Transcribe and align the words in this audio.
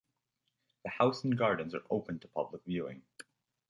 The 0.83 0.89
house 0.89 1.23
and 1.25 1.37
gardens 1.37 1.75
are 1.75 1.83
open 1.91 2.17
to 2.21 2.27
public 2.27 2.63
viewing. 2.65 3.03